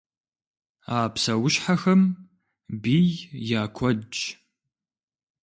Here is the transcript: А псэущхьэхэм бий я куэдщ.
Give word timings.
А 0.97 0.97
псэущхьэхэм 1.13 2.01
бий 2.81 3.09
я 3.57 3.63
куэдщ. 3.75 4.17